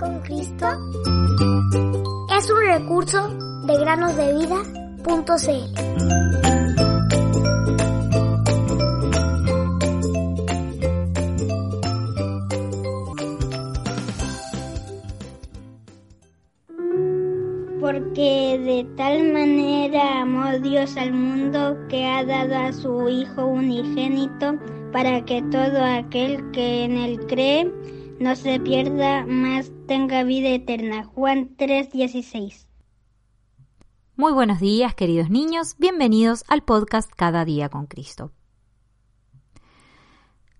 [0.00, 0.66] con Cristo
[2.34, 3.28] es un recurso
[3.66, 5.10] de granosdevida.cl.
[17.78, 24.54] Porque de tal manera amó Dios al mundo que ha dado a su Hijo unigénito
[24.92, 27.70] para que todo aquel que en él cree
[28.20, 31.04] no se pierda, más tenga vida eterna.
[31.04, 32.68] Juan 3:16.
[34.14, 35.74] Muy buenos días, queridos niños.
[35.78, 38.32] Bienvenidos al podcast Cada día con Cristo.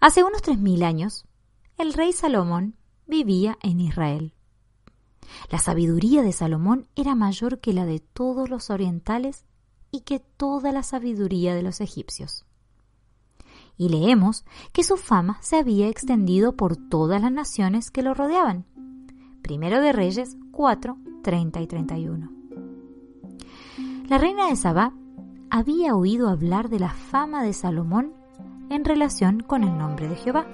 [0.00, 1.24] Hace unos 3.000 años,
[1.78, 4.34] el rey Salomón vivía en Israel.
[5.50, 9.46] La sabiduría de Salomón era mayor que la de todos los orientales
[9.90, 12.44] y que toda la sabiduría de los egipcios.
[13.76, 18.64] Y leemos que su fama se había extendido por todas las naciones que lo rodeaban.
[19.42, 22.30] Primero de Reyes 4, 30 y 31.
[24.08, 24.92] La reina de Sabá
[25.50, 28.12] había oído hablar de la fama de Salomón
[28.70, 30.46] en relación con el nombre de Jehová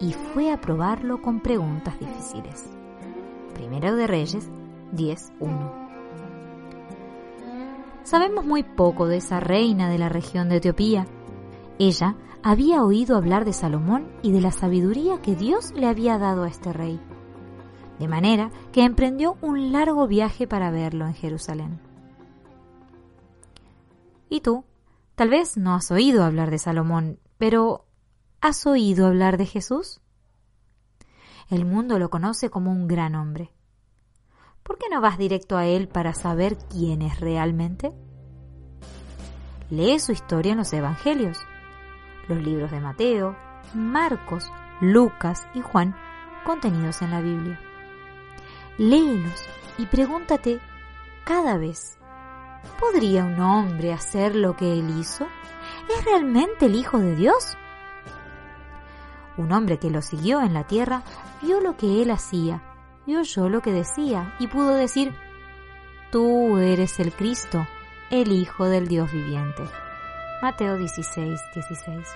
[0.00, 2.70] y fue a probarlo con preguntas difíciles.
[3.54, 4.50] Primero de Reyes
[4.94, 5.84] 10.1.
[8.02, 11.06] Sabemos muy poco de esa reina de la región de Etiopía.
[11.78, 16.44] Ella había oído hablar de Salomón y de la sabiduría que Dios le había dado
[16.44, 17.00] a este rey,
[17.98, 21.80] de manera que emprendió un largo viaje para verlo en Jerusalén.
[24.28, 24.64] ¿Y tú?
[25.14, 27.86] Tal vez no has oído hablar de Salomón, pero
[28.40, 30.00] ¿has oído hablar de Jesús?
[31.50, 33.52] El mundo lo conoce como un gran hombre.
[34.62, 37.92] ¿Por qué no vas directo a él para saber quién es realmente?
[39.70, 41.38] Lee su historia en los Evangelios,
[42.28, 43.36] los libros de Mateo,
[43.74, 45.96] Marcos, Lucas y Juan
[46.44, 47.60] contenidos en la Biblia.
[48.78, 49.46] Léelos
[49.78, 50.60] y pregúntate
[51.24, 51.98] cada vez,
[52.78, 55.26] ¿podría un hombre hacer lo que él hizo?
[55.88, 57.56] ¿Es realmente el Hijo de Dios?
[59.36, 61.02] Un hombre que lo siguió en la tierra
[61.42, 62.62] vio lo que él hacía
[63.06, 65.14] y oyó lo que decía y pudo decir,
[66.14, 67.66] Tú eres el Cristo,
[68.08, 69.64] el Hijo del Dios viviente.
[70.44, 72.06] Mateo 16, 16.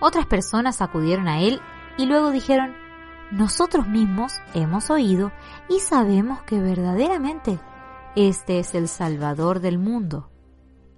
[0.00, 1.60] Otras personas acudieron a él
[1.96, 2.74] y luego dijeron,
[3.30, 5.30] nosotros mismos hemos oído
[5.68, 7.60] y sabemos que verdaderamente
[8.16, 10.28] este es el Salvador del mundo,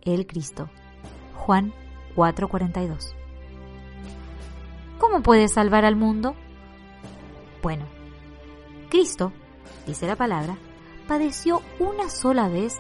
[0.01, 0.71] el Cristo.
[1.35, 1.75] Juan
[2.17, 3.15] 4:42.
[4.97, 6.37] ¿Cómo puede salvar al mundo?
[7.63, 7.85] Bueno,
[8.89, 9.35] Cristo,
[9.87, 10.57] dice la palabra,
[11.07, 12.79] padeció una sola vez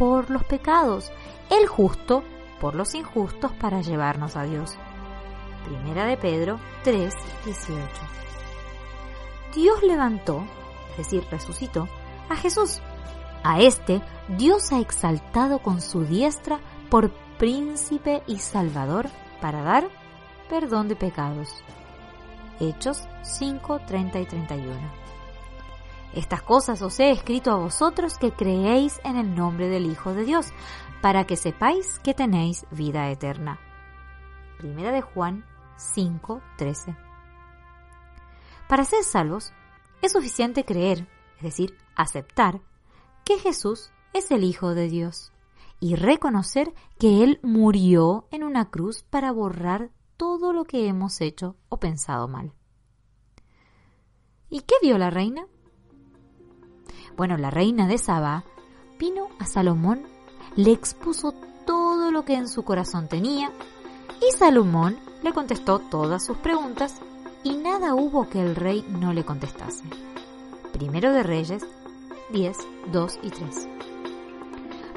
[0.00, 1.12] por los pecados,
[1.50, 2.24] el justo
[2.58, 4.78] por los injustos para llevarnos a Dios.
[5.66, 7.84] Primera de Pedro 3, 18.
[9.54, 10.42] Dios levantó,
[10.92, 11.86] es decir, resucitó,
[12.30, 12.80] a Jesús.
[13.44, 14.00] A este
[14.38, 19.06] Dios ha exaltado con su diestra por príncipe y salvador
[19.42, 19.86] para dar
[20.48, 21.62] perdón de pecados.
[22.58, 25.09] Hechos 5, 30 y 31.
[26.14, 30.24] Estas cosas os he escrito a vosotros que creéis en el nombre del Hijo de
[30.24, 30.48] Dios,
[31.00, 33.60] para que sepáis que tenéis vida eterna.
[34.58, 35.44] Primera de Juan
[35.76, 36.96] 5, 13.
[38.68, 39.52] Para ser salvos,
[40.02, 42.60] es suficiente creer, es decir, aceptar,
[43.24, 45.32] que Jesús es el Hijo de Dios
[45.78, 51.56] y reconocer que Él murió en una cruz para borrar todo lo que hemos hecho
[51.68, 52.52] o pensado mal.
[54.50, 55.46] ¿Y qué vio la reina?
[57.20, 58.44] Bueno, la reina de Saba
[58.98, 60.00] vino a Salomón,
[60.56, 61.34] le expuso
[61.66, 63.50] todo lo que en su corazón tenía
[64.26, 66.98] y Salomón le contestó todas sus preguntas
[67.44, 69.84] y nada hubo que el rey no le contestase.
[70.72, 71.62] Primero de Reyes
[72.32, 72.56] 10,
[72.90, 73.68] 2 y 3.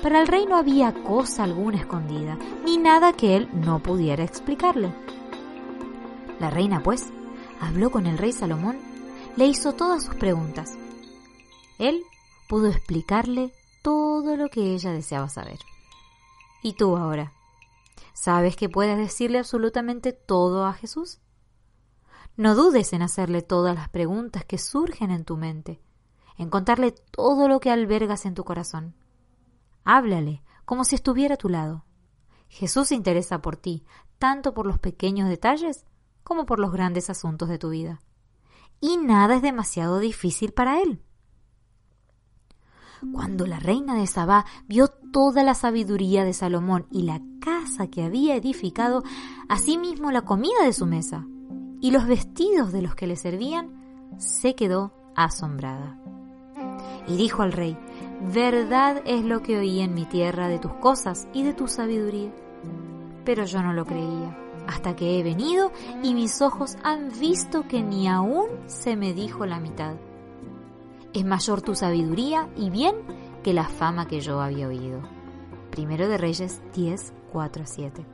[0.01, 4.93] Para el rey no había cosa alguna escondida, ni nada que él no pudiera explicarle.
[6.39, 7.11] La reina, pues,
[7.59, 8.77] habló con el rey Salomón,
[9.35, 10.77] le hizo todas sus preguntas.
[11.79, 12.05] Él
[12.53, 13.51] pudo explicarle
[13.81, 15.57] todo lo que ella deseaba saber.
[16.61, 17.33] ¿Y tú ahora?
[18.13, 21.19] ¿Sabes que puedes decirle absolutamente todo a Jesús?
[22.37, 25.81] No dudes en hacerle todas las preguntas que surgen en tu mente,
[26.37, 28.93] en contarle todo lo que albergas en tu corazón.
[29.83, 31.85] Háblale como si estuviera a tu lado.
[32.49, 33.83] Jesús se interesa por ti,
[34.19, 35.87] tanto por los pequeños detalles
[36.23, 37.99] como por los grandes asuntos de tu vida.
[38.79, 41.03] Y nada es demasiado difícil para Él.
[43.11, 48.03] Cuando la reina de Sabá vio toda la sabiduría de Salomón y la casa que
[48.03, 49.03] había edificado,
[49.49, 51.25] asimismo la comida de su mesa
[51.81, 53.69] y los vestidos de los que le servían,
[54.17, 55.99] se quedó asombrada.
[57.07, 57.77] Y dijo al rey,
[58.33, 62.33] verdad es lo que oí en mi tierra de tus cosas y de tu sabiduría.
[63.25, 65.71] Pero yo no lo creía, hasta que he venido
[66.01, 69.95] y mis ojos han visto que ni aún se me dijo la mitad.
[71.13, 72.95] Es mayor tu sabiduría y bien
[73.43, 75.01] que la fama que yo había oído.
[75.69, 78.05] Primero de Reyes 10, 4 a 7.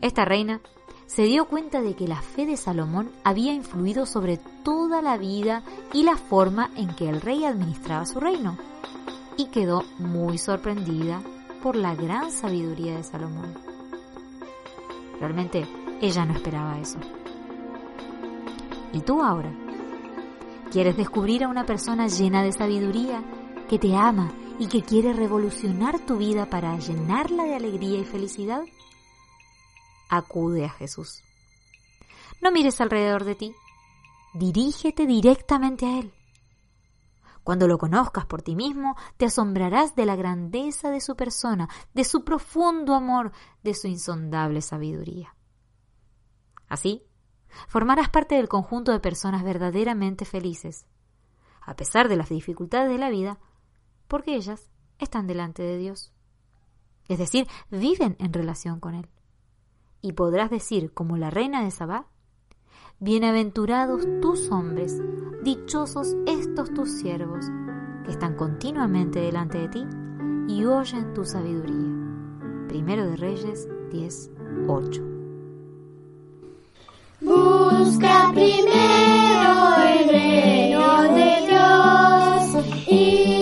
[0.00, 0.60] Esta reina
[1.06, 5.62] se dio cuenta de que la fe de Salomón había influido sobre toda la vida
[5.92, 8.58] y la forma en que el rey administraba su reino,
[9.36, 11.22] y quedó muy sorprendida
[11.62, 13.54] por la gran sabiduría de Salomón.
[15.20, 15.66] Realmente
[16.00, 16.98] ella no esperaba eso.
[18.92, 19.63] ¿Y tú ahora?
[20.74, 23.22] ¿Quieres descubrir a una persona llena de sabiduría,
[23.68, 28.64] que te ama y que quiere revolucionar tu vida para llenarla de alegría y felicidad?
[30.08, 31.22] acude a Jesús.
[32.42, 33.54] No mires alrededor de ti,
[34.34, 36.12] dirígete directamente a Él.
[37.44, 42.02] Cuando lo conozcas por ti mismo, te asombrarás de la grandeza de su persona, de
[42.02, 43.30] su profundo amor,
[43.62, 45.36] de su insondable sabiduría.
[46.66, 47.06] Así,
[47.68, 50.86] formarás parte del conjunto de personas verdaderamente felices,
[51.60, 53.38] a pesar de las dificultades de la vida,
[54.08, 56.12] porque ellas están delante de Dios.
[57.08, 59.08] Es decir, viven en relación con Él
[60.00, 62.08] y podrás decir como la reina de Sabá,
[63.00, 65.02] Bienaventurados tus hombres,
[65.42, 67.46] dichosos estos tus siervos,
[68.04, 69.86] que están continuamente delante de ti
[70.48, 71.92] y oyen tu sabiduría.
[72.68, 74.30] Primero de Reyes 10,
[74.68, 75.13] 8.
[77.24, 83.33] Busca primero el reino de Dios y